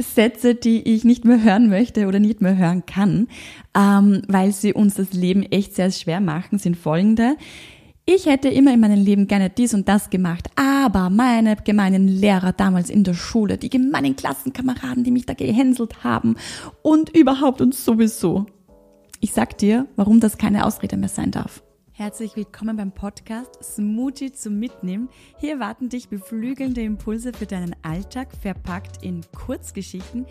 Sätze, 0.00 0.54
die 0.54 0.94
ich 0.94 1.04
nicht 1.04 1.24
mehr 1.24 1.42
hören 1.42 1.68
möchte 1.68 2.06
oder 2.06 2.20
nicht 2.20 2.40
mehr 2.40 2.56
hören 2.56 2.86
kann, 2.86 3.26
ähm, 3.76 4.22
weil 4.28 4.52
sie 4.52 4.72
uns 4.72 4.94
das 4.94 5.12
Leben 5.12 5.42
echt 5.42 5.74
sehr 5.74 5.90
schwer 5.90 6.20
machen, 6.20 6.58
sind 6.58 6.76
folgende. 6.76 7.36
Ich 8.06 8.26
hätte 8.26 8.48
immer 8.48 8.72
in 8.72 8.80
meinem 8.80 9.04
Leben 9.04 9.26
gerne 9.26 9.50
dies 9.50 9.74
und 9.74 9.88
das 9.88 10.08
gemacht, 10.08 10.48
aber 10.56 11.10
meine 11.10 11.56
gemeinen 11.56 12.08
Lehrer 12.08 12.52
damals 12.52 12.88
in 12.88 13.04
der 13.04 13.14
Schule, 13.14 13.58
die 13.58 13.68
gemeinen 13.68 14.16
Klassenkameraden, 14.16 15.04
die 15.04 15.10
mich 15.10 15.26
da 15.26 15.34
gehänselt 15.34 16.04
haben 16.04 16.36
und 16.82 17.14
überhaupt 17.14 17.60
und 17.60 17.74
sowieso. 17.74 18.46
Ich 19.20 19.32
sag 19.32 19.58
dir, 19.58 19.86
warum 19.96 20.20
das 20.20 20.38
keine 20.38 20.64
Ausrede 20.64 20.96
mehr 20.96 21.08
sein 21.08 21.32
darf. 21.32 21.62
Herzlich 21.98 22.36
willkommen 22.36 22.76
beim 22.76 22.92
Podcast 22.92 23.58
Smoothie 23.60 24.30
zum 24.30 24.56
Mitnehmen. 24.60 25.08
Hier 25.40 25.58
warten 25.58 25.88
dich 25.88 26.08
beflügelnde 26.08 26.80
Impulse 26.80 27.32
für 27.32 27.44
deinen 27.44 27.74
Alltag, 27.82 28.28
verpackt 28.40 29.02
in 29.02 29.24
Kurzgeschichten, 29.36 30.24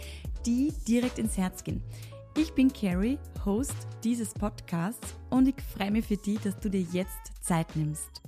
die 0.45 0.71
direkt 0.87 1.19
ins 1.19 1.35
Herz 1.35 1.65
gehen. 1.65 1.83
Ich 2.37 2.53
bin 2.53 2.71
Carrie, 2.71 3.19
Host 3.43 3.75
dieses 4.01 4.33
Podcasts 4.33 5.13
und 5.29 5.49
ich 5.49 5.55
freue 5.77 5.91
mich 5.91 6.05
für 6.05 6.15
dich, 6.15 6.39
dass 6.39 6.57
du 6.57 6.69
dir 6.69 6.85
jetzt 6.93 7.33
Zeit 7.41 7.75
nimmst. 7.75 8.21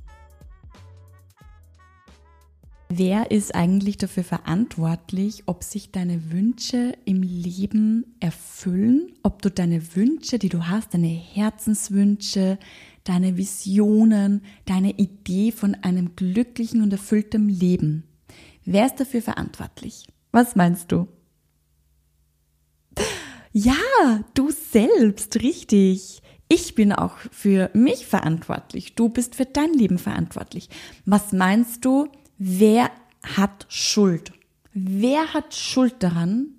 Wer 2.90 3.32
ist 3.32 3.56
eigentlich 3.56 3.98
dafür 3.98 4.24
verantwortlich, 4.24 5.44
ob 5.46 5.64
sich 5.64 5.92
deine 5.92 6.32
Wünsche 6.32 6.98
im 7.06 7.22
Leben 7.22 8.16
erfüllen, 8.20 9.14
ob 9.24 9.44
du 9.44 9.50
deine 9.50 9.96
Wünsche, 9.96 10.40
die 10.40 10.50
du 10.50 10.68
hast, 10.68 10.96
deine 10.96 11.08
Herzenswünsche, 11.08 12.58
deine 13.10 13.38
Visionen, 13.38 14.44
deine 14.66 14.92
Idee 14.92 15.52
von 15.52 15.74
einem 15.76 16.16
glücklichen 16.16 16.84
und 16.84 16.92
erfüllten 16.92 17.50
Leben. 17.50 18.04
Wer 18.66 18.86
ist 18.86 19.00
dafür 19.00 19.24
verantwortlich? 19.24 20.06
Was 20.32 20.56
meinst 20.56 20.92
du? 20.92 21.08
Ja, 23.52 23.74
du 24.36 24.52
selbst, 24.52 25.42
richtig. 25.42 26.22
Ich 26.50 26.76
bin 26.76 26.94
auch 26.94 27.18
für 27.32 27.72
mich 27.74 28.06
verantwortlich. 28.06 28.94
Du 28.94 29.10
bist 29.10 29.34
für 29.36 29.46
dein 29.46 29.74
Leben 29.74 29.98
verantwortlich. 29.98 30.70
Was 31.06 31.32
meinst 31.34 31.86
du, 31.86 32.10
wer 32.38 32.92
hat 33.24 33.66
Schuld? 33.70 34.34
Wer 34.74 35.34
hat 35.34 35.56
Schuld 35.56 35.96
daran, 36.00 36.56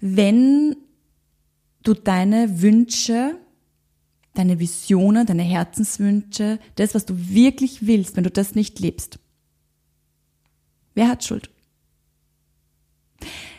wenn 0.00 0.76
du 1.82 1.94
deine 1.94 2.62
Wünsche 2.62 3.40
deine 4.34 4.58
Visionen, 4.58 5.26
deine 5.26 5.42
Herzenswünsche, 5.42 6.58
das, 6.76 6.94
was 6.94 7.06
du 7.06 7.14
wirklich 7.16 7.86
willst, 7.86 8.16
wenn 8.16 8.24
du 8.24 8.30
das 8.30 8.54
nicht 8.54 8.80
lebst. 8.80 9.18
Wer 10.94 11.08
hat 11.08 11.24
Schuld? 11.24 11.50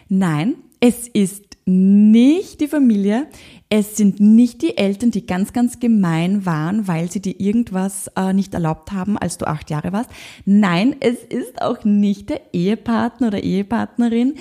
Nein, 0.09 0.55
es 0.79 1.07
ist 1.07 1.43
nicht 1.65 2.59
die 2.59 2.67
Familie, 2.67 3.27
es 3.69 3.97
sind 3.97 4.19
nicht 4.19 4.61
die 4.61 4.77
Eltern, 4.77 5.11
die 5.11 5.25
ganz, 5.25 5.53
ganz 5.53 5.79
gemein 5.79 6.45
waren, 6.45 6.87
weil 6.87 7.09
sie 7.09 7.21
dir 7.21 7.39
irgendwas 7.39 8.07
äh, 8.15 8.33
nicht 8.33 8.53
erlaubt 8.53 8.91
haben, 8.91 9.17
als 9.17 9.37
du 9.37 9.47
acht 9.47 9.69
Jahre 9.69 9.93
warst. 9.93 10.11
Nein, 10.45 10.95
es 10.99 11.23
ist 11.23 11.61
auch 11.61 11.83
nicht 11.83 12.29
der 12.29 12.53
Ehepartner 12.53 13.27
oder 13.27 13.41
Ehepartnerin, 13.41 14.35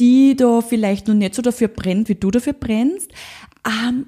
die 0.00 0.36
da 0.36 0.60
vielleicht 0.60 1.08
nur 1.08 1.16
nicht 1.16 1.34
so 1.34 1.42
dafür 1.42 1.68
brennt, 1.68 2.08
wie 2.08 2.14
du 2.14 2.30
dafür 2.30 2.54
brennst. 2.54 3.10
Ähm, 3.66 4.06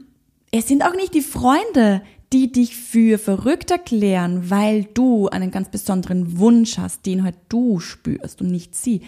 es 0.50 0.68
sind 0.68 0.84
auch 0.84 0.94
nicht 0.94 1.14
die 1.14 1.22
Freunde, 1.22 2.02
die 2.32 2.52
dich 2.52 2.76
für 2.76 3.18
verrückt 3.18 3.70
erklären, 3.70 4.50
weil 4.50 4.84
du 4.84 5.28
einen 5.28 5.50
ganz 5.50 5.68
besonderen 5.68 6.38
Wunsch 6.38 6.78
hast, 6.78 7.06
den 7.06 7.24
halt 7.24 7.36
du 7.48 7.80
spürst 7.80 8.40
und 8.40 8.50
nicht 8.50 8.74
sie. 8.74 9.02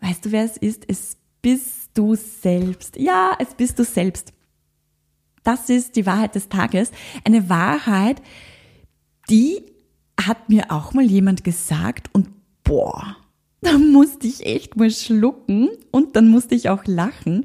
Weißt 0.00 0.24
du, 0.24 0.32
wer 0.32 0.44
es 0.44 0.56
ist? 0.56 0.84
Es 0.88 1.16
bist 1.42 1.90
du 1.94 2.14
selbst. 2.14 2.96
Ja, 2.96 3.36
es 3.38 3.54
bist 3.54 3.78
du 3.78 3.84
selbst. 3.84 4.32
Das 5.44 5.68
ist 5.70 5.96
die 5.96 6.06
Wahrheit 6.06 6.34
des 6.34 6.48
Tages. 6.48 6.90
Eine 7.24 7.48
Wahrheit, 7.48 8.22
die 9.30 9.62
hat 10.20 10.48
mir 10.48 10.70
auch 10.70 10.92
mal 10.92 11.04
jemand 11.04 11.44
gesagt 11.44 12.08
und 12.12 12.28
boah, 12.64 13.16
da 13.60 13.78
musste 13.78 14.26
ich 14.26 14.44
echt 14.46 14.76
mal 14.76 14.90
schlucken 14.90 15.70
und 15.90 16.16
dann 16.16 16.28
musste 16.28 16.54
ich 16.54 16.68
auch 16.68 16.84
lachen, 16.86 17.44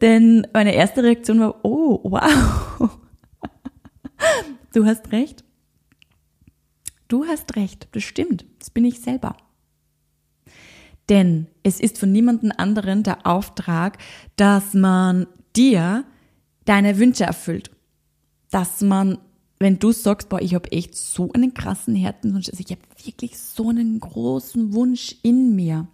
denn 0.00 0.46
meine 0.52 0.74
erste 0.74 1.02
Reaktion 1.02 1.40
war, 1.40 1.64
oh, 1.64 2.00
wow. 2.04 2.90
Du 4.72 4.84
hast 4.84 5.10
recht. 5.10 5.42
Du 7.08 7.26
hast 7.26 7.56
recht, 7.56 7.88
das 7.92 8.04
stimmt, 8.04 8.44
das 8.60 8.70
bin 8.70 8.84
ich 8.84 9.00
selber. 9.00 9.36
Denn 11.08 11.48
es 11.64 11.80
ist 11.80 11.98
von 11.98 12.12
niemandem 12.12 12.52
anderen 12.56 13.02
der 13.02 13.26
Auftrag, 13.26 13.98
dass 14.36 14.74
man 14.74 15.26
dir 15.56 16.04
deine 16.66 16.98
Wünsche 16.98 17.24
erfüllt. 17.24 17.72
Dass 18.52 18.80
man 18.80 19.18
wenn 19.60 19.78
du 19.78 19.92
sagst, 19.92 20.30
boah, 20.30 20.40
ich 20.40 20.54
habe 20.54 20.72
echt 20.72 20.96
so 20.96 21.30
einen 21.32 21.52
krassen 21.52 21.94
Herzenswunsch, 21.94 22.48
also 22.48 22.64
ich 22.66 22.70
habe 22.70 22.80
wirklich 23.04 23.38
so 23.38 23.68
einen 23.68 24.00
großen 24.00 24.72
Wunsch 24.72 25.16
in 25.22 25.54
mir, 25.54 25.86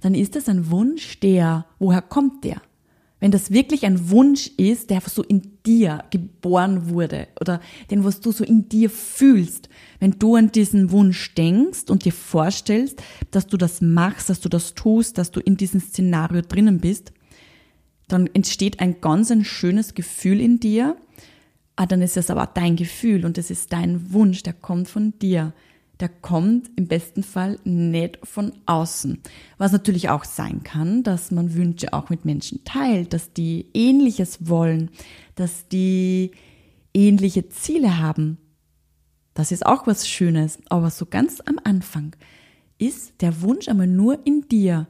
dann 0.00 0.14
ist 0.14 0.36
das 0.36 0.48
ein 0.48 0.70
Wunsch, 0.70 1.20
der, 1.20 1.66
woher 1.78 2.00
kommt 2.00 2.44
der? 2.44 2.62
Wenn 3.20 3.30
das 3.30 3.50
wirklich 3.50 3.84
ein 3.84 4.08
Wunsch 4.08 4.50
ist, 4.56 4.88
der 4.88 5.02
so 5.02 5.22
in 5.22 5.42
dir 5.66 6.04
geboren 6.10 6.88
wurde 6.88 7.28
oder 7.38 7.60
den, 7.90 8.02
was 8.02 8.20
du 8.20 8.32
so 8.32 8.42
in 8.42 8.70
dir 8.70 8.88
fühlst, 8.88 9.68
wenn 9.98 10.12
du 10.12 10.36
an 10.36 10.50
diesen 10.50 10.90
Wunsch 10.90 11.34
denkst 11.34 11.90
und 11.90 12.06
dir 12.06 12.12
vorstellst, 12.12 13.02
dass 13.30 13.46
du 13.46 13.58
das 13.58 13.82
machst, 13.82 14.30
dass 14.30 14.40
du 14.40 14.48
das 14.48 14.74
tust, 14.74 15.18
dass 15.18 15.30
du 15.30 15.40
in 15.40 15.58
diesem 15.58 15.80
Szenario 15.80 16.40
drinnen 16.40 16.78
bist, 16.78 17.12
dann 18.08 18.26
entsteht 18.32 18.80
ein 18.80 19.02
ganz 19.02 19.30
ein 19.30 19.44
schönes 19.44 19.92
Gefühl 19.92 20.40
in 20.40 20.58
dir, 20.58 20.96
ah, 21.80 21.86
dann 21.86 22.02
ist 22.02 22.18
es 22.18 22.28
aber 22.28 22.46
dein 22.46 22.76
Gefühl 22.76 23.24
und 23.24 23.38
es 23.38 23.50
ist 23.50 23.72
dein 23.72 24.12
Wunsch, 24.12 24.42
der 24.42 24.52
kommt 24.52 24.88
von 24.88 25.18
dir. 25.18 25.54
Der 25.98 26.10
kommt 26.10 26.70
im 26.76 26.88
besten 26.88 27.22
Fall 27.22 27.58
nicht 27.64 28.18
von 28.22 28.52
außen. 28.66 29.18
Was 29.56 29.72
natürlich 29.72 30.10
auch 30.10 30.24
sein 30.24 30.62
kann, 30.62 31.02
dass 31.02 31.30
man 31.30 31.54
Wünsche 31.54 31.94
auch 31.94 32.10
mit 32.10 32.26
Menschen 32.26 32.64
teilt, 32.64 33.14
dass 33.14 33.32
die 33.32 33.66
ähnliches 33.72 34.46
wollen, 34.48 34.90
dass 35.36 35.68
die 35.68 36.32
ähnliche 36.92 37.48
Ziele 37.48 37.98
haben. 37.98 38.36
Das 39.32 39.50
ist 39.50 39.64
auch 39.64 39.86
was 39.86 40.06
Schönes. 40.06 40.58
Aber 40.68 40.90
so 40.90 41.06
ganz 41.06 41.40
am 41.46 41.58
Anfang 41.64 42.14
ist 42.76 43.22
der 43.22 43.40
Wunsch 43.40 43.68
einmal 43.68 43.86
nur 43.86 44.26
in 44.26 44.42
dir. 44.48 44.86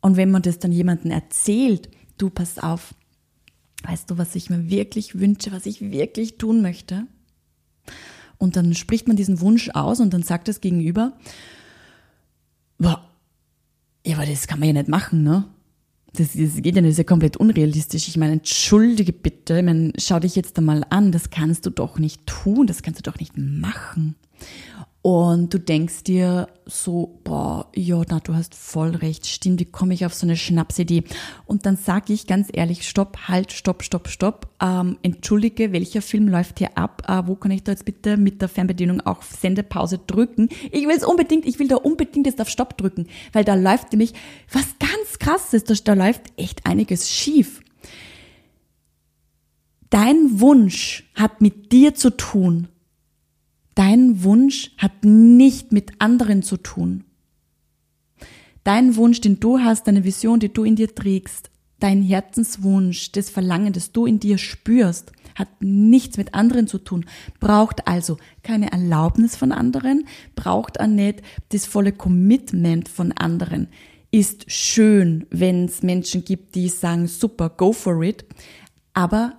Und 0.00 0.16
wenn 0.16 0.32
man 0.32 0.42
das 0.42 0.58
dann 0.58 0.72
jemandem 0.72 1.12
erzählt, 1.12 1.88
du 2.18 2.30
pass 2.30 2.58
auf, 2.58 2.94
weißt 3.84 4.10
du, 4.10 4.18
was 4.18 4.34
ich 4.34 4.50
mir 4.50 4.68
wirklich 4.68 5.18
wünsche, 5.18 5.52
was 5.52 5.66
ich 5.66 5.80
wirklich 5.80 6.38
tun 6.38 6.62
möchte? 6.62 7.06
Und 8.38 8.56
dann 8.56 8.74
spricht 8.74 9.06
man 9.06 9.16
diesen 9.16 9.40
Wunsch 9.40 9.70
aus 9.70 10.00
und 10.00 10.12
dann 10.12 10.22
sagt 10.22 10.48
das 10.48 10.60
Gegenüber, 10.60 11.12
boah, 12.78 13.08
ja, 14.06 14.16
aber 14.16 14.26
das 14.26 14.46
kann 14.46 14.58
man 14.58 14.68
ja 14.68 14.74
nicht 14.74 14.88
machen, 14.88 15.22
ne? 15.22 15.44
Das, 16.12 16.32
das 16.34 16.62
geht 16.62 16.76
ja 16.76 16.82
nicht, 16.82 16.84
das 16.84 16.92
ist 16.92 16.98
ja 16.98 17.04
komplett 17.04 17.36
unrealistisch. 17.36 18.06
Ich 18.06 18.16
meine, 18.16 18.34
entschuldige 18.34 19.12
bitte, 19.12 19.58
ich 19.58 19.64
meine, 19.64 19.92
schau 19.98 20.20
dich 20.20 20.36
jetzt 20.36 20.56
einmal 20.58 20.84
an, 20.90 21.10
das 21.10 21.30
kannst 21.30 21.66
du 21.66 21.70
doch 21.70 21.98
nicht 21.98 22.26
tun, 22.26 22.66
das 22.66 22.82
kannst 22.82 23.00
du 23.00 23.10
doch 23.10 23.18
nicht 23.18 23.36
machen. 23.36 24.14
Und 25.06 25.52
du 25.52 25.58
denkst 25.60 26.04
dir 26.04 26.48
so, 26.64 27.20
boah, 27.24 27.70
ja, 27.74 28.00
na, 28.08 28.20
du 28.20 28.34
hast 28.34 28.54
voll 28.54 28.96
recht, 28.96 29.26
stimmt, 29.26 29.60
wie 29.60 29.66
komme 29.66 29.92
ich 29.92 30.06
auf 30.06 30.14
so 30.14 30.24
eine 30.24 30.34
Schnapsidee? 30.34 31.04
Und 31.44 31.66
dann 31.66 31.76
sage 31.76 32.14
ich 32.14 32.26
ganz 32.26 32.48
ehrlich, 32.50 32.88
stopp, 32.88 33.18
halt, 33.28 33.52
stopp, 33.52 33.82
stopp, 33.82 34.08
stopp. 34.08 34.48
Ähm, 34.62 34.96
entschuldige, 35.02 35.72
welcher 35.72 36.00
Film 36.00 36.28
läuft 36.28 36.58
hier 36.58 36.78
ab? 36.78 37.02
Äh, 37.06 37.28
wo 37.28 37.34
kann 37.34 37.50
ich 37.50 37.62
da 37.62 37.72
jetzt 37.72 37.84
bitte 37.84 38.16
mit 38.16 38.40
der 38.40 38.48
Fernbedienung 38.48 39.02
auch 39.02 39.20
Sendepause 39.20 39.98
drücken? 39.98 40.48
Ich 40.72 40.86
will 40.86 40.96
es 40.96 41.04
unbedingt, 41.04 41.44
ich 41.44 41.58
will 41.58 41.68
da 41.68 41.76
unbedingt 41.76 42.26
jetzt 42.26 42.40
auf 42.40 42.48
Stopp 42.48 42.78
drücken, 42.78 43.06
weil 43.34 43.44
da 43.44 43.56
läuft 43.56 43.92
nämlich 43.92 44.14
was 44.50 44.64
ganz 44.78 45.18
krasses, 45.18 45.64
da, 45.64 45.74
da 45.84 45.92
läuft 45.92 46.22
echt 46.38 46.64
einiges 46.64 47.10
schief. 47.10 47.60
Dein 49.90 50.40
Wunsch 50.40 51.04
hat 51.14 51.42
mit 51.42 51.72
dir 51.72 51.94
zu 51.94 52.08
tun 52.08 52.68
Dein 53.74 54.22
Wunsch 54.22 54.70
hat 54.78 55.04
nicht 55.04 55.72
mit 55.72 56.00
anderen 56.00 56.42
zu 56.42 56.56
tun. 56.56 57.04
Dein 58.62 58.96
Wunsch, 58.96 59.20
den 59.20 59.40
du 59.40 59.58
hast, 59.58 59.86
deine 59.86 60.04
Vision, 60.04 60.40
die 60.40 60.52
du 60.52 60.64
in 60.64 60.76
dir 60.76 60.94
trägst, 60.94 61.50
dein 61.80 62.02
Herzenswunsch, 62.02 63.12
das 63.12 63.28
Verlangen, 63.28 63.72
das 63.72 63.92
du 63.92 64.06
in 64.06 64.20
dir 64.20 64.38
spürst, 64.38 65.12
hat 65.34 65.48
nichts 65.60 66.16
mit 66.16 66.32
anderen 66.34 66.66
zu 66.66 66.78
tun, 66.78 67.04
braucht 67.40 67.86
also 67.86 68.16
keine 68.42 68.72
Erlaubnis 68.72 69.36
von 69.36 69.52
anderen, 69.52 70.06
braucht 70.34 70.80
auch 70.80 70.86
nicht 70.86 71.22
das 71.50 71.66
volle 71.66 71.92
Commitment 71.92 72.88
von 72.88 73.12
anderen. 73.12 73.68
Ist 74.10 74.50
schön, 74.50 75.26
wenn 75.30 75.64
es 75.64 75.82
Menschen 75.82 76.24
gibt, 76.24 76.54
die 76.54 76.68
sagen, 76.68 77.08
super, 77.08 77.50
go 77.50 77.72
for 77.72 78.02
it, 78.02 78.24
aber 78.94 79.34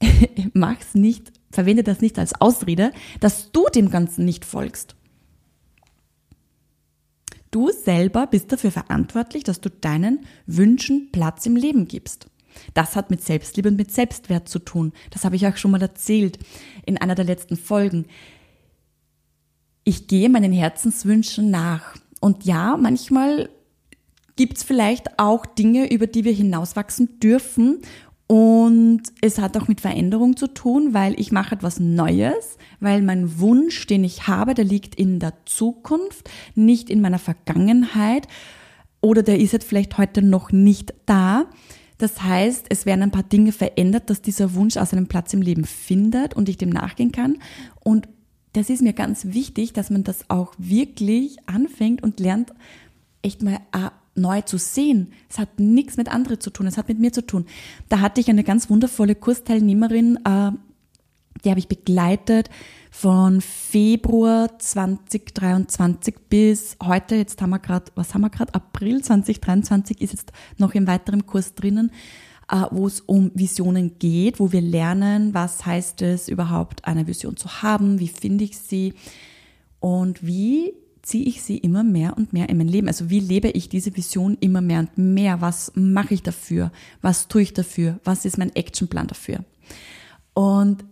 mach's 0.52 0.94
nicht 0.94 1.32
verwende 1.50 1.82
das 1.82 2.00
nicht 2.00 2.18
als 2.18 2.40
Ausrede, 2.40 2.92
dass 3.20 3.52
du 3.52 3.66
dem 3.74 3.90
Ganzen 3.90 4.24
nicht 4.24 4.44
folgst. 4.44 4.94
Du 7.50 7.70
selber 7.70 8.26
bist 8.28 8.52
dafür 8.52 8.70
verantwortlich, 8.70 9.42
dass 9.42 9.60
du 9.60 9.70
deinen 9.70 10.20
Wünschen 10.46 11.10
Platz 11.10 11.46
im 11.46 11.56
Leben 11.56 11.88
gibst. 11.88 12.26
Das 12.74 12.94
hat 12.94 13.10
mit 13.10 13.22
Selbstliebe 13.22 13.68
und 13.68 13.76
mit 13.76 13.92
Selbstwert 13.92 14.48
zu 14.48 14.58
tun. 14.60 14.92
Das 15.10 15.24
habe 15.24 15.36
ich 15.36 15.46
auch 15.46 15.56
schon 15.56 15.70
mal 15.70 15.82
erzählt 15.82 16.38
in 16.86 16.98
einer 16.98 17.14
der 17.14 17.24
letzten 17.24 17.56
Folgen. 17.56 18.06
Ich 19.84 20.06
gehe 20.06 20.28
meinen 20.28 20.52
Herzenswünschen 20.52 21.50
nach. 21.50 21.96
Und 22.20 22.44
ja, 22.44 22.76
manchmal 22.76 23.48
gibt 24.36 24.58
es 24.58 24.62
vielleicht 24.62 25.18
auch 25.18 25.46
Dinge, 25.46 25.90
über 25.92 26.06
die 26.06 26.24
wir 26.24 26.32
hinauswachsen 26.32 27.18
dürfen. 27.20 27.80
Und 28.30 29.02
es 29.20 29.40
hat 29.40 29.56
auch 29.56 29.66
mit 29.66 29.80
Veränderung 29.80 30.36
zu 30.36 30.46
tun, 30.46 30.94
weil 30.94 31.18
ich 31.18 31.32
mache 31.32 31.56
etwas 31.56 31.80
Neues, 31.80 32.58
weil 32.78 33.02
mein 33.02 33.40
Wunsch, 33.40 33.88
den 33.88 34.04
ich 34.04 34.28
habe, 34.28 34.54
der 34.54 34.64
liegt 34.64 34.94
in 34.94 35.18
der 35.18 35.32
Zukunft, 35.46 36.30
nicht 36.54 36.90
in 36.90 37.00
meiner 37.00 37.18
Vergangenheit 37.18 38.28
oder 39.00 39.24
der 39.24 39.40
ist 39.40 39.52
jetzt 39.52 39.66
vielleicht 39.66 39.98
heute 39.98 40.22
noch 40.22 40.52
nicht 40.52 40.94
da. 41.06 41.46
Das 41.98 42.22
heißt, 42.22 42.66
es 42.68 42.86
werden 42.86 43.02
ein 43.02 43.10
paar 43.10 43.24
Dinge 43.24 43.50
verändert, 43.50 44.08
dass 44.10 44.22
dieser 44.22 44.54
Wunsch 44.54 44.76
aus 44.76 44.92
einem 44.92 45.08
Platz 45.08 45.34
im 45.34 45.42
Leben 45.42 45.64
findet 45.64 46.34
und 46.34 46.48
ich 46.48 46.56
dem 46.56 46.70
nachgehen 46.70 47.10
kann. 47.10 47.38
Und 47.82 48.08
das 48.52 48.70
ist 48.70 48.80
mir 48.80 48.92
ganz 48.92 49.24
wichtig, 49.24 49.72
dass 49.72 49.90
man 49.90 50.04
das 50.04 50.30
auch 50.30 50.54
wirklich 50.56 51.36
anfängt 51.46 52.04
und 52.04 52.20
lernt, 52.20 52.52
echt 53.22 53.42
mal 53.42 53.58
äh, 53.72 53.90
neu 54.14 54.40
zu 54.42 54.58
sehen. 54.58 55.12
Es 55.28 55.38
hat 55.38 55.58
nichts 55.58 55.96
mit 55.96 56.08
anderen 56.08 56.40
zu 56.40 56.50
tun, 56.50 56.66
es 56.66 56.76
hat 56.76 56.88
mit 56.88 56.98
mir 56.98 57.12
zu 57.12 57.24
tun. 57.24 57.46
Da 57.88 58.00
hatte 58.00 58.20
ich 58.20 58.28
eine 58.28 58.44
ganz 58.44 58.70
wundervolle 58.70 59.14
Kursteilnehmerin, 59.14 60.18
äh, 60.24 60.52
die 61.44 61.50
habe 61.50 61.60
ich 61.60 61.68
begleitet 61.68 62.50
von 62.90 63.40
Februar 63.40 64.58
2023 64.58 66.16
bis 66.28 66.76
heute, 66.82 67.14
jetzt 67.14 67.40
haben 67.40 67.50
wir 67.50 67.58
gerade, 67.60 67.90
was 67.94 68.14
haben 68.14 68.22
wir 68.22 68.30
gerade, 68.30 68.54
April 68.54 69.02
2023 69.02 70.00
ist 70.00 70.12
jetzt 70.12 70.32
noch 70.58 70.74
im 70.74 70.86
weiteren 70.86 71.24
Kurs 71.24 71.54
drinnen, 71.54 71.92
äh, 72.50 72.64
wo 72.70 72.86
es 72.86 73.00
um 73.00 73.30
Visionen 73.34 73.98
geht, 73.98 74.40
wo 74.40 74.52
wir 74.52 74.60
lernen, 74.60 75.32
was 75.34 75.64
heißt 75.64 76.02
es 76.02 76.28
überhaupt, 76.28 76.84
eine 76.84 77.06
Vision 77.06 77.36
zu 77.36 77.62
haben, 77.62 78.00
wie 78.00 78.08
finde 78.08 78.44
ich 78.44 78.58
sie 78.58 78.94
und 79.78 80.26
wie 80.26 80.74
ziehe 81.10 81.24
ich 81.24 81.42
sie 81.42 81.58
immer 81.58 81.82
mehr 81.82 82.16
und 82.16 82.32
mehr 82.32 82.48
in 82.48 82.56
mein 82.56 82.68
Leben. 82.68 82.86
Also 82.86 83.10
wie 83.10 83.18
lebe 83.18 83.48
ich 83.48 83.68
diese 83.68 83.96
Vision 83.96 84.36
immer 84.38 84.60
mehr 84.60 84.78
und 84.78 84.96
mehr? 84.96 85.40
Was 85.40 85.72
mache 85.74 86.14
ich 86.14 86.22
dafür? 86.22 86.70
Was 87.02 87.26
tue 87.26 87.42
ich 87.42 87.52
dafür? 87.52 87.98
Was 88.04 88.24
ist 88.24 88.38
mein 88.38 88.54
Actionplan 88.54 89.08
dafür? 89.08 89.44
Und 90.34 90.84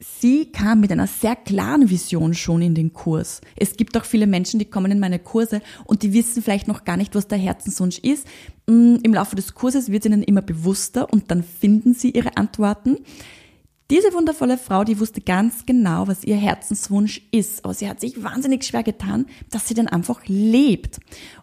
sie 0.00 0.46
kam 0.46 0.80
mit 0.80 0.90
einer 0.90 1.06
sehr 1.06 1.36
klaren 1.36 1.90
Vision 1.90 2.34
schon 2.34 2.60
in 2.60 2.74
den 2.74 2.92
Kurs. 2.92 3.40
Es 3.54 3.76
gibt 3.76 3.96
auch 3.96 4.04
viele 4.04 4.26
Menschen, 4.26 4.58
die 4.58 4.64
kommen 4.64 4.90
in 4.90 4.98
meine 4.98 5.20
Kurse 5.20 5.62
und 5.84 6.02
die 6.02 6.12
wissen 6.12 6.42
vielleicht 6.42 6.66
noch 6.66 6.82
gar 6.82 6.96
nicht, 6.96 7.14
was 7.14 7.28
der 7.28 7.38
Herzenswunsch 7.38 8.00
ist. 8.00 8.26
Mm, 8.66 8.96
Im 9.04 9.14
Laufe 9.14 9.36
des 9.36 9.54
Kurses 9.54 9.92
wird 9.92 10.04
ihnen 10.06 10.24
immer 10.24 10.42
bewusster 10.42 11.12
und 11.12 11.30
dann 11.30 11.44
finden 11.44 11.94
sie 11.94 12.10
ihre 12.10 12.36
Antworten. 12.36 12.96
Diese 13.92 14.14
wundervolle 14.14 14.56
Frau, 14.56 14.84
die 14.84 14.98
wusste 14.98 15.20
ganz 15.20 15.66
genau, 15.66 16.08
was 16.08 16.24
ihr 16.24 16.36
Herzenswunsch 16.36 17.20
ist, 17.30 17.62
aber 17.62 17.74
sie 17.74 17.90
hat 17.90 18.00
sich 18.00 18.22
wahnsinnig 18.22 18.64
schwer 18.64 18.82
getan, 18.82 19.26
dass 19.50 19.68
sie 19.68 19.74
den 19.74 19.86
einfach 19.86 20.22
lebt. 20.26 20.98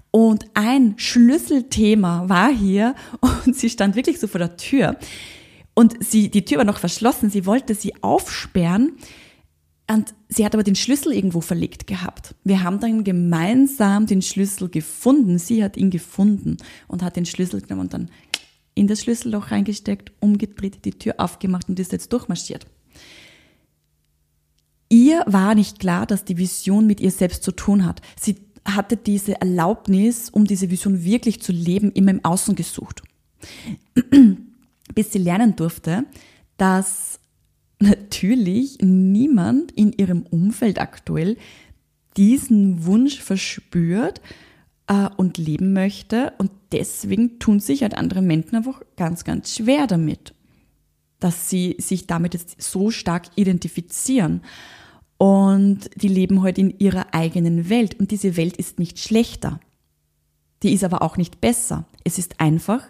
Und 0.10 0.46
ein 0.56 0.96
Schlüsselthema 0.98 2.28
war 2.28 2.50
hier, 2.50 2.96
und 3.46 3.56
sie 3.56 3.70
stand 3.70 3.96
wirklich 3.96 4.20
so 4.20 4.26
vor 4.26 4.40
der 4.40 4.58
Tür, 4.58 4.98
und 5.76 6.04
sie, 6.04 6.30
die 6.30 6.44
Tür 6.44 6.58
war 6.58 6.66
noch 6.66 6.80
verschlossen, 6.80 7.30
sie 7.30 7.46
wollte 7.46 7.76
sie 7.76 7.94
aufsperren 8.02 8.94
und 9.86 10.16
sie 10.28 10.44
hat 10.44 10.56
aber 10.56 10.64
den 10.64 10.76
Schlüssel 10.76 11.14
irgendwo 11.14 11.42
verlegt 11.42 11.86
gehabt. 11.86 12.34
Wir 12.44 12.64
haben 12.64 12.80
dann 12.80 13.04
gemeinsam 13.04 14.08
den 14.08 14.22
Schlüssel 14.22 14.70
gefunden. 14.70 15.40
Sie 15.40 15.64
hat 15.64 15.78
ihn 15.78 15.90
gefunden 15.90 16.58
und 16.88 17.02
hat 17.02 17.16
den 17.16 17.26
Schlüssel 17.26 17.62
genommen 17.62 17.82
und 17.82 17.94
dann 17.94 18.10
in 18.80 18.88
das 18.88 19.02
Schlüsselloch 19.02 19.52
reingesteckt, 19.52 20.12
umgedreht, 20.20 20.86
die 20.86 20.98
Tür 20.98 21.16
aufgemacht 21.18 21.68
und 21.68 21.80
ist 21.80 21.92
jetzt 21.92 22.14
durchmarschiert. 22.14 22.66
Ihr 24.88 25.24
war 25.28 25.54
nicht 25.54 25.80
klar, 25.80 26.06
dass 26.06 26.26
die 26.26 26.38
Vision 26.38 26.88
mit 26.88 27.00
ihr 27.00 27.12
selbst 27.12 27.44
zu 27.44 27.52
tun 27.52 27.86
hat. 27.86 28.02
Sie 28.20 28.38
hatte 28.66 28.98
diese 28.98 29.40
Erlaubnis, 29.40 30.30
um 30.30 30.46
diese 30.46 30.72
Vision 30.72 31.04
wirklich 31.04 31.42
zu 31.42 31.52
leben, 31.52 31.92
immer 31.92 32.12
im 32.12 32.26
Außen 32.26 32.56
gesucht 32.56 33.04
bis 34.96 35.12
sie 35.12 35.20
lernen 35.20 35.56
durfte, 35.56 36.06
dass 36.58 37.20
natürlich 37.80 38.80
niemand 38.82 39.72
in 39.72 39.94
ihrem 39.94 40.24
Umfeld 40.24 40.80
aktuell 40.80 41.38
diesen 42.18 42.86
Wunsch 42.86 43.22
verspürt 43.22 44.22
äh, 44.90 45.10
und 45.16 45.38
leben 45.38 45.72
möchte. 45.72 46.34
Und 46.38 46.52
deswegen 46.74 47.40
tun 47.40 47.62
sich 47.62 47.84
halt 47.84 47.96
andere 47.98 48.22
Menschen 48.22 48.58
einfach 48.58 48.82
ganz, 48.98 49.24
ganz 49.24 49.56
schwer 49.56 49.88
damit, 49.88 50.34
dass 51.20 51.50
sie 51.50 51.78
sich 51.80 52.08
damit 52.08 52.34
jetzt 52.34 52.62
so 52.62 52.92
stark 52.92 53.28
identifizieren. 53.36 54.42
Und 55.18 55.90
die 55.96 56.08
leben 56.08 56.42
halt 56.42 56.58
in 56.58 56.78
ihrer 56.80 57.14
eigenen 57.14 57.70
Welt. 57.70 57.98
Und 58.00 58.12
diese 58.12 58.36
Welt 58.36 58.58
ist 58.58 58.80
nicht 58.80 59.00
schlechter. 59.00 59.62
Die 60.64 60.74
ist 60.74 60.84
aber 60.84 61.02
auch 61.02 61.16
nicht 61.16 61.40
besser. 61.40 61.86
Es 62.04 62.18
ist 62.18 62.42
einfach 62.42 62.86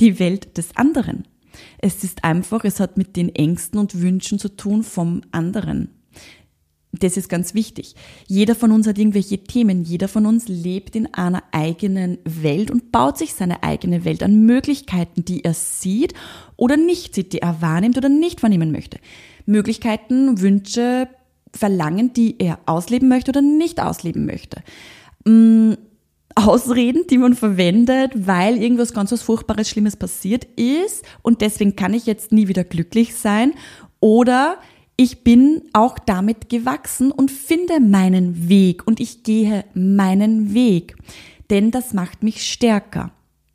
die 0.00 0.18
Welt 0.18 0.56
des 0.56 0.76
anderen. 0.76 1.28
Es 1.78 2.02
ist 2.02 2.24
einfach, 2.24 2.64
es 2.64 2.80
hat 2.80 2.96
mit 2.96 3.16
den 3.16 3.34
Ängsten 3.34 3.78
und 3.78 4.00
Wünschen 4.00 4.38
zu 4.38 4.48
tun 4.48 4.82
vom 4.82 5.22
anderen. 5.32 5.90
Das 6.92 7.16
ist 7.16 7.30
ganz 7.30 7.54
wichtig. 7.54 7.94
Jeder 8.26 8.54
von 8.54 8.70
uns 8.70 8.86
hat 8.86 8.98
irgendwelche 8.98 9.38
Themen. 9.38 9.82
Jeder 9.82 10.08
von 10.08 10.26
uns 10.26 10.46
lebt 10.48 10.94
in 10.94 11.12
einer 11.14 11.42
eigenen 11.50 12.18
Welt 12.24 12.70
und 12.70 12.92
baut 12.92 13.16
sich 13.16 13.32
seine 13.32 13.62
eigene 13.62 14.04
Welt 14.04 14.22
an 14.22 14.44
Möglichkeiten, 14.44 15.24
die 15.24 15.42
er 15.42 15.54
sieht 15.54 16.12
oder 16.56 16.76
nicht 16.76 17.14
sieht, 17.14 17.32
die 17.32 17.40
er 17.40 17.62
wahrnimmt 17.62 17.96
oder 17.96 18.10
nicht 18.10 18.42
wahrnehmen 18.42 18.72
möchte. 18.72 18.98
Möglichkeiten, 19.46 20.40
Wünsche, 20.40 21.08
Verlangen, 21.54 22.12
die 22.12 22.36
er 22.38 22.58
ausleben 22.66 23.08
möchte 23.08 23.30
oder 23.30 23.42
nicht 23.42 23.80
ausleben 23.80 24.26
möchte. 24.26 24.62
Mm, 25.24 25.72
Ausreden, 26.34 27.06
die 27.08 27.18
man 27.18 27.34
verwendet, 27.34 28.12
weil 28.14 28.56
irgendwas 28.62 28.94
ganz 28.94 29.12
was 29.12 29.22
Furchtbares, 29.22 29.68
Schlimmes 29.68 29.96
passiert 29.96 30.46
ist 30.56 31.04
und 31.22 31.40
deswegen 31.40 31.76
kann 31.76 31.94
ich 31.94 32.06
jetzt 32.06 32.32
nie 32.32 32.48
wieder 32.48 32.64
glücklich 32.64 33.14
sein 33.14 33.52
oder 34.00 34.58
ich 34.96 35.24
bin 35.24 35.62
auch 35.72 35.98
damit 35.98 36.48
gewachsen 36.48 37.10
und 37.10 37.30
finde 37.30 37.80
meinen 37.80 38.48
Weg 38.48 38.86
und 38.86 39.00
ich 39.00 39.22
gehe 39.22 39.64
meinen 39.74 40.54
Weg, 40.54 40.96
denn 41.50 41.70
das 41.70 41.92
macht 41.92 42.22
mich 42.22 42.46
stärker. 42.50 43.10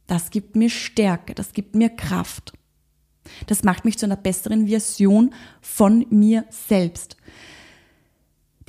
Das 0.08 0.30
gibt 0.30 0.56
mir 0.56 0.70
Stärke, 0.70 1.36
das 1.36 1.54
gibt 1.54 1.76
mir 1.76 1.90
Kraft. 1.90 2.54
Das 3.46 3.64
macht 3.64 3.84
mich 3.84 3.98
zu 3.98 4.06
einer 4.06 4.16
besseren 4.16 4.68
Version 4.68 5.34
von 5.62 6.06
mir 6.10 6.46
selbst. 6.50 7.18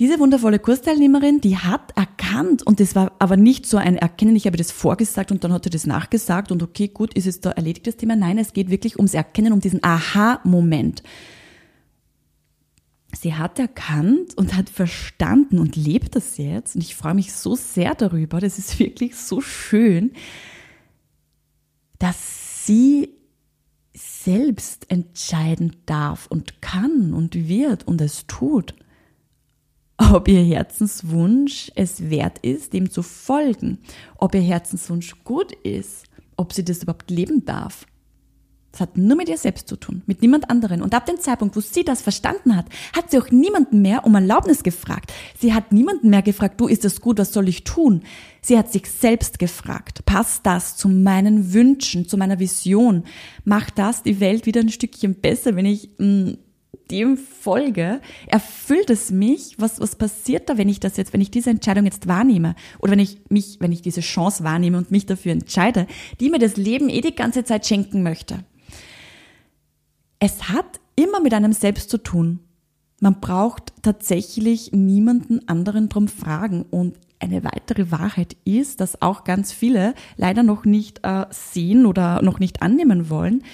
Diese 0.00 0.20
wundervolle 0.20 0.60
Kursteilnehmerin, 0.60 1.40
die 1.40 1.56
hat 1.56 1.96
erkannt, 1.96 2.64
und 2.64 2.78
das 2.78 2.94
war 2.94 3.12
aber 3.18 3.36
nicht 3.36 3.66
so 3.66 3.78
ein 3.78 3.96
Erkennen, 3.96 4.36
ich 4.36 4.46
habe 4.46 4.56
das 4.56 4.70
vorgesagt 4.70 5.32
und 5.32 5.42
dann 5.42 5.52
hat 5.52 5.64
sie 5.64 5.70
das 5.70 5.86
nachgesagt 5.86 6.52
und 6.52 6.62
okay, 6.62 6.86
gut, 6.86 7.14
ist 7.14 7.26
es 7.26 7.40
da 7.40 7.50
erledigt 7.50 7.86
das 7.86 7.96
Thema? 7.96 8.14
Nein, 8.14 8.38
es 8.38 8.52
geht 8.52 8.70
wirklich 8.70 8.96
ums 8.96 9.14
Erkennen, 9.14 9.52
um 9.52 9.60
diesen 9.60 9.82
Aha-Moment. 9.82 11.02
Sie 13.14 13.34
hat 13.34 13.58
erkannt 13.58 14.36
und 14.36 14.54
hat 14.54 14.68
verstanden 14.68 15.58
und 15.58 15.76
lebt 15.76 16.14
das 16.14 16.36
jetzt 16.36 16.74
und 16.74 16.82
ich 16.82 16.94
freue 16.94 17.14
mich 17.14 17.32
so 17.32 17.56
sehr 17.56 17.94
darüber, 17.94 18.40
das 18.40 18.58
ist 18.58 18.78
wirklich 18.78 19.16
so 19.16 19.40
schön, 19.40 20.12
dass 21.98 22.66
sie 22.66 23.10
selbst 23.94 24.90
entscheiden 24.90 25.76
darf 25.86 26.26
und 26.26 26.60
kann 26.60 27.14
und 27.14 27.34
wird 27.48 27.88
und 27.88 28.00
es 28.00 28.26
tut 28.26 28.74
ob 29.98 30.28
ihr 30.28 30.42
Herzenswunsch 30.42 31.72
es 31.74 32.08
wert 32.08 32.38
ist, 32.38 32.72
dem 32.72 32.90
zu 32.90 33.02
folgen, 33.02 33.78
ob 34.16 34.34
ihr 34.34 34.40
Herzenswunsch 34.40 35.24
gut 35.24 35.52
ist, 35.52 36.04
ob 36.36 36.52
sie 36.52 36.64
das 36.64 36.84
überhaupt 36.84 37.10
leben 37.10 37.44
darf. 37.44 37.84
Das 38.72 38.82
hat 38.82 38.98
nur 38.98 39.16
mit 39.16 39.28
ihr 39.28 39.38
selbst 39.38 39.66
zu 39.66 39.76
tun, 39.76 40.02
mit 40.06 40.20
niemand 40.20 40.50
anderen. 40.50 40.82
Und 40.82 40.94
ab 40.94 41.06
dem 41.06 41.18
Zeitpunkt, 41.18 41.56
wo 41.56 41.60
sie 41.60 41.84
das 41.84 42.02
verstanden 42.02 42.54
hat, 42.54 42.66
hat 42.94 43.10
sie 43.10 43.18
auch 43.18 43.30
niemanden 43.30 43.80
mehr 43.80 44.04
um 44.04 44.14
Erlaubnis 44.14 44.62
gefragt. 44.62 45.12
Sie 45.40 45.54
hat 45.54 45.72
niemanden 45.72 46.10
mehr 46.10 46.22
gefragt, 46.22 46.60
du, 46.60 46.68
ist 46.68 46.84
das 46.84 47.00
gut, 47.00 47.18
was 47.18 47.32
soll 47.32 47.48
ich 47.48 47.64
tun? 47.64 48.02
Sie 48.42 48.58
hat 48.58 48.70
sich 48.70 48.90
selbst 48.90 49.38
gefragt, 49.38 50.04
passt 50.04 50.44
das 50.44 50.76
zu 50.76 50.88
meinen 50.88 51.54
Wünschen, 51.54 52.08
zu 52.08 52.18
meiner 52.18 52.38
Vision? 52.38 53.04
Macht 53.44 53.78
das 53.78 54.02
die 54.02 54.20
Welt 54.20 54.44
wieder 54.44 54.60
ein 54.60 54.68
Stückchen 54.68 55.14
besser, 55.14 55.56
wenn 55.56 55.66
ich 55.66 55.90
mh, 55.98 56.06
mm, 56.06 56.38
dem 56.90 57.16
folge, 57.16 58.00
erfüllt 58.26 58.90
es 58.90 59.10
mich? 59.10 59.54
Was, 59.58 59.80
was 59.80 59.96
passiert 59.96 60.48
da, 60.48 60.58
wenn 60.58 60.68
ich 60.68 60.80
das 60.80 60.96
jetzt, 60.96 61.12
wenn 61.12 61.20
ich 61.20 61.30
diese 61.30 61.50
Entscheidung 61.50 61.84
jetzt 61.84 62.06
wahrnehme? 62.06 62.54
Oder 62.78 62.92
wenn 62.92 62.98
ich 62.98 63.18
mich, 63.28 63.56
wenn 63.60 63.72
ich 63.72 63.82
diese 63.82 64.00
Chance 64.00 64.44
wahrnehme 64.44 64.78
und 64.78 64.90
mich 64.90 65.06
dafür 65.06 65.32
entscheide, 65.32 65.86
die 66.20 66.30
mir 66.30 66.38
das 66.38 66.56
Leben 66.56 66.88
eh 66.88 67.00
die 67.00 67.14
ganze 67.14 67.44
Zeit 67.44 67.66
schenken 67.66 68.02
möchte? 68.02 68.44
Es 70.18 70.48
hat 70.48 70.80
immer 70.96 71.20
mit 71.20 71.34
einem 71.34 71.52
selbst 71.52 71.90
zu 71.90 71.98
tun. 71.98 72.40
Man 73.00 73.20
braucht 73.20 73.72
tatsächlich 73.82 74.72
niemanden 74.72 75.46
anderen 75.48 75.88
drum 75.88 76.08
fragen. 76.08 76.64
Und 76.70 76.96
eine 77.20 77.44
weitere 77.44 77.90
Wahrheit 77.90 78.36
ist, 78.44 78.80
dass 78.80 79.02
auch 79.02 79.24
ganz 79.24 79.52
viele 79.52 79.94
leider 80.16 80.42
noch 80.42 80.64
nicht 80.64 81.00
äh, 81.04 81.26
sehen 81.30 81.86
oder 81.86 82.22
noch 82.22 82.40
nicht 82.40 82.62
annehmen 82.62 83.10
wollen, 83.10 83.44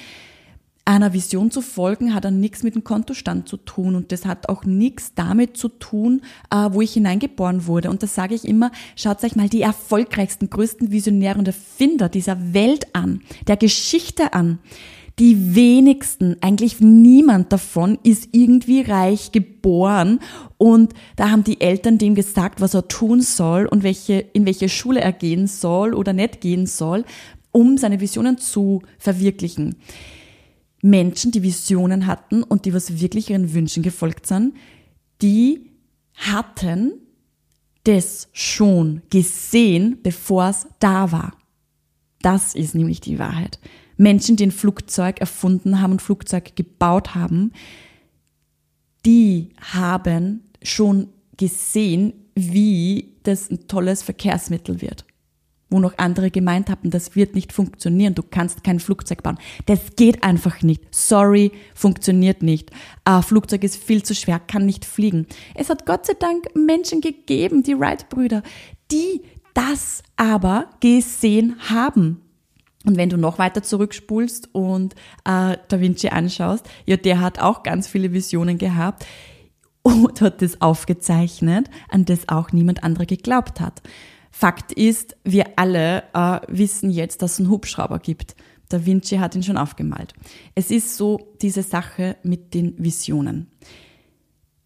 einer 0.87 1.15
Vision 1.15 1.51
zu 1.51 1.63
folgen 1.63 2.15
hat 2.15 2.25
dann 2.27 2.41
nichts 2.41 2.63
mit 2.63 2.75
dem 2.75 2.85
Kontostand 2.85 3.49
zu 3.49 3.57
tun 3.57 3.95
und 3.95 4.13
das 4.13 4.27
hat 4.27 4.51
auch 4.51 4.65
nichts 4.65 5.15
damit 5.15 5.57
zu 5.57 5.69
tun, 5.69 6.21
äh, 6.51 6.69
wo 6.73 6.83
ich 6.83 6.93
hineingeboren 6.93 7.67
wurde. 7.67 7.89
Und 7.89 8.03
das 8.03 8.15
sage 8.15 8.35
ich 8.35 8.47
immer, 8.47 8.71
schaut 8.95 9.25
euch 9.25 9.35
mal 9.35 9.49
die 9.49 9.63
erfolgreichsten, 9.63 10.51
größten 10.51 10.91
Visionäre 10.91 11.39
und 11.39 11.49
Erfinder 11.49 12.09
dieser 12.09 12.53
Welt 12.53 12.95
an, 12.95 13.23
der 13.47 13.57
Geschichte 13.57 14.35
an. 14.35 14.59
Die 15.21 15.55
wenigsten, 15.55 16.37
eigentlich 16.41 16.81
niemand 16.81 17.53
davon 17.53 17.99
ist 18.03 18.31
irgendwie 18.33 18.81
reich 18.81 19.31
geboren 19.31 20.19
und 20.59 20.93
da 21.15 21.31
haben 21.31 21.45
die 21.45 21.61
Eltern 21.61 21.99
dem 21.99 22.17
gesagt, 22.17 22.61
was 22.61 22.75
er 22.75 22.89
tun 22.89 23.21
soll 23.21 23.67
und 23.67 23.85
welche, 23.85 24.15
in 24.15 24.45
welche 24.45 24.69
Schule 24.69 25.01
er 25.01 25.13
gehen 25.13 25.47
soll 25.47 25.95
oder 25.95 26.13
nicht 26.13 26.41
gehen 26.41 26.67
soll, 26.67 27.05
um 27.53 27.79
seine 27.79 28.01
Visionen 28.01 28.39
zu 28.39 28.83
verwirklichen. 28.99 29.77
Menschen, 30.83 31.31
die 31.31 31.45
Visionen 31.45 32.09
hatten 32.09 32.43
und 32.43 32.65
die 32.65 32.75
was 32.75 33.01
wirklich 33.01 33.31
ihren 33.31 33.55
Wünschen 33.55 33.85
gefolgt 33.85 34.27
sind, 34.27 34.55
die 35.23 35.71
hatten 36.15 36.93
das 37.85 38.29
schon 38.33 39.03
gesehen, 39.11 39.99
bevor 40.03 40.49
es 40.49 40.67
da 40.81 41.13
war. 41.13 41.37
Das 42.21 42.55
ist 42.55 42.75
nämlich 42.75 43.01
die 43.01 43.19
Wahrheit. 43.19 43.61
Menschen, 43.97 44.37
die 44.37 44.47
ein 44.47 44.51
Flugzeug 44.51 45.21
erfunden 45.21 45.81
haben 45.81 45.93
und 45.93 46.03
Flugzeug 46.03 46.57
gebaut 46.57 47.15
haben, 47.15 47.53
die 49.07 49.51
haben 49.61 50.43
schon 50.63 51.09
gesehen, 51.37 52.15
wie 52.35 53.15
das 53.23 53.51
ein 53.51 53.69
tolles 53.69 54.03
Verkehrsmittel 54.03 54.81
wird 54.81 55.05
wo 55.75 55.81
noch 55.81 55.99
andere 55.99 56.31
gemeint 56.31 56.71
haben, 56.71 56.91
das 56.91 57.17
wird 57.17 57.35
nicht 57.35 57.53
funktionieren, 57.53 58.15
du 58.15 58.23
kannst 58.23 58.63
kein 58.63 58.79
Flugzeug 58.79 59.25
bauen. 59.25 59.39
Das 59.67 59.81
geht 59.97 60.23
einfach 60.23 60.63
nicht. 60.63 60.95
Sorry, 60.95 61.51
funktioniert 61.75 62.45
nicht. 62.45 62.71
Ein 63.05 63.25
Flugzeug 63.25 63.65
ist 63.65 63.77
viel 63.77 64.05
zu 64.05 64.15
schwer, 64.15 64.39
kann 64.39 64.67
nicht 64.67 64.85
fliegen. 64.85 65.27
Es 65.57 65.71
hat 65.71 65.85
Gott 65.85 66.07
sei 66.07 66.15
Dank 66.15 66.55
Menschen 66.55 67.01
gegeben, 67.01 67.65
die 67.65 67.77
Wright-Brüder, 67.79 68.45
die 68.93 69.23
das 69.53 70.05
aber 70.17 70.71
gesehen 70.79 71.57
haben. 71.69 72.21
Und 72.85 72.97
wenn 72.97 73.09
du 73.09 73.17
noch 73.17 73.39
weiter 73.39 73.63
zurückspulst 73.63 74.51
und 74.53 74.95
äh, 75.25 75.57
Da 75.69 75.81
Vinci 75.81 76.09
anschaust, 76.09 76.69
ja, 76.85 76.97
der 76.97 77.21
hat 77.21 77.39
auch 77.39 77.63
ganz 77.63 77.89
viele 77.89 78.13
Visionen 78.13 78.59
gehabt 78.59 79.07
und 79.83 80.21
hat 80.21 80.43
das 80.43 80.61
aufgezeichnet, 80.61 81.69
an 81.89 82.05
das 82.05 82.29
auch 82.29 82.53
niemand 82.53 82.85
anderer 82.85 83.07
geglaubt 83.07 83.61
hat. 83.61 83.83
Fakt 84.31 84.73
ist, 84.73 85.17
wir 85.25 85.47
alle 85.57 86.03
äh, 86.13 86.41
wissen 86.49 86.91
jetzt, 86.91 87.23
dass 87.23 87.35
es 87.35 87.41
einen 87.41 87.51
Hubschrauber 87.51 87.99
gibt. 87.99 88.35
Da 88.69 88.85
Vinci 88.85 89.19
hat 89.19 89.35
ihn 89.35 89.43
schon 89.43 89.59
aufgemalt. 89.59 90.15
Es 90.55 90.71
ist 90.71 90.97
so 90.97 91.35
diese 91.41 91.63
Sache 91.63 92.17
mit 92.23 92.55
den 92.55 92.75
Visionen. 92.83 93.49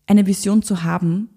Eine 0.07 0.27
Vision 0.27 0.63
zu 0.63 0.85
haben, 0.85 1.29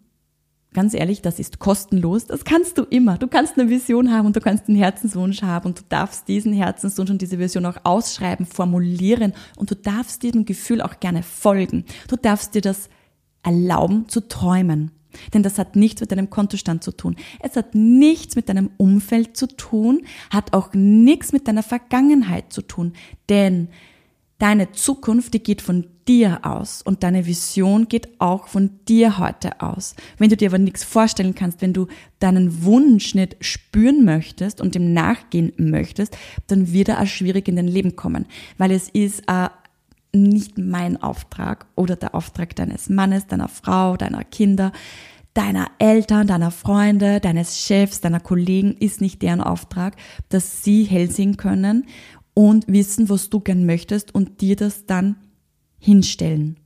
ganz 0.74 0.94
ehrlich, 0.94 1.22
das 1.22 1.40
ist 1.40 1.60
kostenlos. 1.60 2.26
Das 2.28 2.46
kannst 2.46 2.78
du 2.78 2.84
immer. 2.84 3.18
Du 3.18 3.28
kannst 3.28 3.58
eine 3.58 3.70
Vision 3.70 4.12
haben 4.12 4.28
und 4.28 4.36
du 4.36 4.40
kannst 4.40 4.68
einen 4.68 4.78
Herzenswunsch 4.78 5.42
haben 5.42 5.68
und 5.68 5.80
du 5.80 5.84
darfst 5.90 6.28
diesen 6.28 6.54
Herzenswunsch 6.54 7.10
und 7.10 7.22
diese 7.22 7.40
Vision 7.40 7.66
auch 7.66 7.78
ausschreiben, 7.84 8.46
formulieren 8.46 9.34
und 9.58 9.72
du 9.72 9.76
darfst 9.76 10.24
diesem 10.24 10.46
Gefühl 10.46 10.82
auch 10.82 11.00
gerne 11.00 11.24
folgen. 11.24 11.86
Du 12.08 12.16
darfst 12.16 12.56
dir 12.56 12.62
das 12.62 12.90
erlauben 13.44 14.08
zu 14.08 14.28
träumen. 14.28 14.92
Denn 15.34 15.44
das 15.44 15.58
hat 15.58 15.76
nichts 15.76 16.00
mit 16.00 16.12
deinem 16.12 16.30
Kontostand 16.30 16.86
zu 16.86 16.92
tun. 16.92 17.18
Es 17.42 17.58
hat 17.58 17.76
nichts 17.76 18.38
mit 18.38 18.48
deinem 18.48 18.70
Umfeld 18.78 19.36
zu 19.36 19.48
tun, 19.48 20.04
hat 20.30 20.54
auch 20.54 20.74
nichts 20.74 21.34
mit 21.34 21.50
deiner 21.50 21.64
Vergangenheit 21.64 22.54
zu 22.54 22.62
tun. 22.62 22.94
Denn 23.28 23.68
deine 24.42 24.72
Zukunft, 24.72 25.36
die 25.36 25.44
geht 25.44 25.62
von 25.62 25.86
dir 26.08 26.40
aus 26.44 26.82
und 26.82 27.04
deine 27.04 27.28
Vision 27.28 27.88
geht 27.88 28.20
auch 28.20 28.48
von 28.48 28.72
dir 28.88 29.20
heute 29.20 29.62
aus. 29.62 29.96
Wenn 30.18 30.32
du 30.32 30.38
dir 30.38 30.50
aber 30.50 30.58
nichts 30.58 30.84
vorstellen 30.84 31.36
kannst, 31.36 31.62
wenn 31.62 31.74
du 31.74 31.86
deinen 32.18 32.64
Wunsch 32.64 33.14
nicht 33.14 33.38
spüren 33.40 34.04
möchtest 34.04 34.60
und 34.60 34.74
dem 34.74 34.94
nachgehen 34.94 35.54
möchtest, 35.58 36.18
dann 36.48 36.74
wird 36.74 36.90
er 36.90 37.02
auch 37.02 37.06
schwierig 37.06 37.48
in 37.48 37.56
dein 37.56 37.68
Leben 37.68 37.96
kommen, 37.96 38.26
weil 38.58 38.72
es 38.72 38.90
ist 38.90 39.24
äh, 39.28 39.50
nicht 40.12 40.58
mein 40.58 41.02
Auftrag 41.02 41.68
oder 41.76 41.96
der 41.96 42.16
Auftrag 42.16 42.56
deines 42.56 42.90
Mannes, 42.90 43.28
deiner 43.28 43.48
Frau, 43.48 43.96
deiner 43.96 44.24
Kinder, 44.24 44.72
deiner 45.36 45.68
Eltern, 45.78 46.26
deiner 46.26 46.52
Freunde, 46.52 47.20
deines 47.20 47.60
Chefs, 47.60 48.02
deiner 48.02 48.20
Kollegen 48.20 48.76
ist 48.76 49.02
nicht 49.02 49.22
deren 49.22 49.40
Auftrag, 49.40 49.96
dass 50.30 50.64
sie 50.64 50.84
hell 50.84 51.12
sehen 51.12 51.38
können 51.38 51.86
und 52.34 52.68
wissen, 52.68 53.10
was 53.10 53.30
du 53.30 53.40
gern 53.40 53.66
möchtest 53.66 54.14
und 54.14 54.42
dir 54.42 54.56
das 54.56 54.86
dann 54.86 55.16
hinstellen 55.80 56.58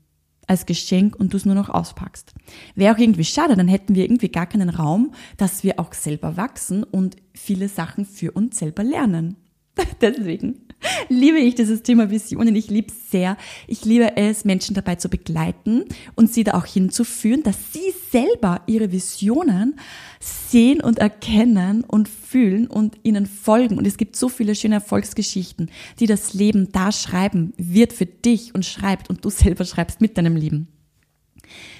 als 0.47 0.65
Geschenk 0.65 1.15
und 1.15 1.33
du 1.33 1.37
es 1.37 1.45
nur 1.45 1.55
noch 1.55 1.69
auspackst. 1.69 2.33
Wäre 2.75 2.93
auch 2.93 2.99
irgendwie 2.99 3.23
schade, 3.23 3.55
dann 3.55 3.67
hätten 3.67 3.95
wir 3.95 4.03
irgendwie 4.03 4.29
gar 4.29 4.45
keinen 4.45 4.69
Raum, 4.69 5.13
dass 5.37 5.63
wir 5.63 5.79
auch 5.79 5.93
selber 5.93 6.37
wachsen 6.37 6.83
und 6.83 7.15
viele 7.33 7.67
Sachen 7.67 8.05
für 8.05 8.31
uns 8.31 8.59
selber 8.59 8.83
lernen. 8.83 9.37
Deswegen 10.01 10.64
liebe 11.09 11.37
ich 11.39 11.55
dieses 11.55 11.83
Thema 11.83 12.09
Visionen. 12.09 12.55
Ich 12.55 12.69
liebe 12.69 12.91
es 12.91 13.11
sehr. 13.11 13.37
Ich 13.67 13.85
liebe 13.85 14.17
es, 14.17 14.45
Menschen 14.45 14.75
dabei 14.75 14.95
zu 14.95 15.09
begleiten 15.09 15.85
und 16.15 16.33
sie 16.33 16.43
da 16.43 16.53
auch 16.53 16.65
hinzuführen, 16.65 17.43
dass 17.43 17.73
sie 17.73 17.93
selber 18.11 18.61
ihre 18.67 18.91
Visionen 18.91 19.79
sehen 20.19 20.81
und 20.81 20.99
erkennen 20.99 21.83
und 21.83 22.09
fühlen 22.09 22.67
und 22.67 22.97
ihnen 23.03 23.25
folgen. 23.25 23.77
Und 23.77 23.85
es 23.85 23.97
gibt 23.97 24.15
so 24.15 24.29
viele 24.29 24.55
schöne 24.55 24.75
Erfolgsgeschichten, 24.75 25.69
die 25.99 26.07
das 26.07 26.33
Leben 26.33 26.71
da 26.71 26.91
schreiben 26.91 27.53
wird 27.57 27.93
für 27.93 28.05
dich 28.05 28.55
und 28.55 28.65
schreibt 28.65 29.09
und 29.09 29.23
du 29.25 29.29
selber 29.29 29.65
schreibst 29.65 30.01
mit 30.01 30.17
deinem 30.17 30.35
Leben. 30.35 30.67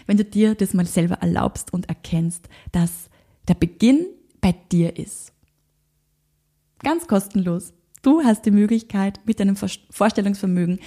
Wenn 0.06 0.18
du 0.18 0.24
dir 0.24 0.56
das 0.56 0.74
mal 0.74 0.86
selber 0.86 1.16
erlaubst 1.16 1.74
und 1.74 1.90
erkennst, 1.90 2.48
dass 2.72 3.10
der 3.48 3.56
Beginn 3.56 4.06
bei 4.42 4.54
dir 4.72 4.98
ist. 4.98 5.34
Ganz 6.80 7.08
kostenlos. 7.08 7.74
Du 8.06 8.22
hast 8.24 8.46
die 8.46 8.52
Möglichkeit, 8.52 9.20
mit 9.26 9.40
deinem 9.40 9.56
Vorstellungsvermögen 9.56 10.78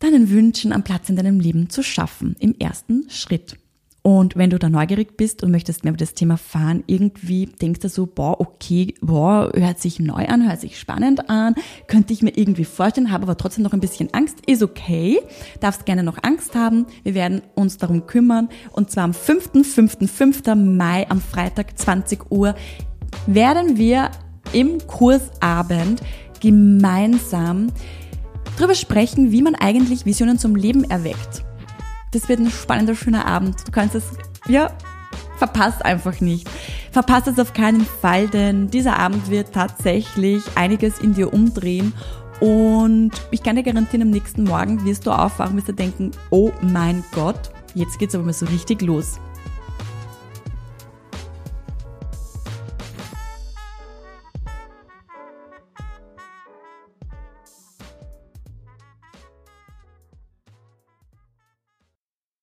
deinen 0.00 0.28
Wünschen 0.28 0.74
am 0.74 0.84
Platz 0.84 1.08
in 1.08 1.16
deinem 1.16 1.40
Leben 1.40 1.70
zu 1.70 1.82
schaffen, 1.82 2.36
im 2.40 2.54
ersten 2.58 3.08
Schritt. 3.08 3.56
Und 4.02 4.36
wenn 4.36 4.50
du 4.50 4.58
da 4.58 4.68
neugierig 4.68 5.16
bist 5.16 5.42
und 5.42 5.50
möchtest 5.50 5.82
mehr 5.82 5.92
über 5.92 5.98
das 5.98 6.12
Thema 6.12 6.36
fahren, 6.36 6.84
irgendwie 6.86 7.46
denkst 7.46 7.80
du 7.80 7.88
so, 7.88 8.04
boah, 8.04 8.38
okay, 8.38 8.92
boah, 9.00 9.50
hört 9.54 9.80
sich 9.80 9.98
neu 9.98 10.26
an, 10.26 10.46
hört 10.46 10.60
sich 10.60 10.78
spannend 10.78 11.30
an, 11.30 11.54
könnte 11.86 12.12
ich 12.12 12.20
mir 12.20 12.36
irgendwie 12.36 12.66
vorstellen, 12.66 13.10
habe 13.10 13.22
aber 13.22 13.38
trotzdem 13.38 13.64
noch 13.64 13.72
ein 13.72 13.80
bisschen 13.80 14.12
Angst, 14.12 14.42
ist 14.46 14.62
okay, 14.62 15.20
darfst 15.60 15.86
gerne 15.86 16.02
noch 16.02 16.18
Angst 16.22 16.54
haben, 16.54 16.84
wir 17.02 17.14
werden 17.14 17.40
uns 17.54 17.78
darum 17.78 18.06
kümmern 18.06 18.50
und 18.72 18.90
zwar 18.90 19.04
am 19.04 19.14
5., 19.14 19.52
5., 19.62 20.10
5. 20.12 20.42
Mai 20.54 21.08
am 21.08 21.22
Freitag 21.22 21.78
20 21.78 22.30
Uhr 22.30 22.54
werden 23.26 23.78
wir 23.78 24.10
im 24.54 24.78
Kursabend 24.86 26.00
gemeinsam 26.40 27.68
darüber 28.56 28.74
sprechen, 28.74 29.32
wie 29.32 29.42
man 29.42 29.54
eigentlich 29.54 30.06
Visionen 30.06 30.38
zum 30.38 30.56
Leben 30.56 30.84
erweckt. 30.84 31.44
Das 32.12 32.28
wird 32.28 32.40
ein 32.40 32.50
spannender, 32.50 32.94
schöner 32.94 33.26
Abend. 33.26 33.56
Du 33.66 33.72
kannst 33.72 33.94
es, 33.94 34.04
ja, 34.46 34.70
verpasst 35.36 35.84
einfach 35.84 36.20
nicht. 36.20 36.48
Verpasst 36.92 37.26
es 37.26 37.38
auf 37.38 37.52
keinen 37.52 37.84
Fall, 37.84 38.28
denn 38.28 38.70
dieser 38.70 38.98
Abend 38.98 39.30
wird 39.30 39.52
tatsächlich 39.52 40.42
einiges 40.54 41.00
in 41.00 41.14
dir 41.14 41.32
umdrehen 41.32 41.92
und 42.40 43.12
ich 43.30 43.42
kann 43.42 43.56
dir 43.56 43.62
garantieren, 43.62 44.02
am 44.02 44.10
nächsten 44.10 44.44
Morgen 44.44 44.84
wirst 44.84 45.06
du 45.06 45.12
aufwachen, 45.12 45.56
wirst 45.56 45.68
du 45.68 45.72
denken, 45.72 46.10
oh 46.30 46.50
mein 46.62 47.04
Gott, 47.12 47.50
jetzt 47.74 47.98
geht's 47.98 48.14
aber 48.14 48.24
mal 48.24 48.32
so 48.32 48.46
richtig 48.46 48.82
los. 48.82 49.18